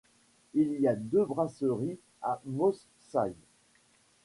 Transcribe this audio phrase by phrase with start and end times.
[0.55, 3.35] Il y a deux brasseries à Moss Side.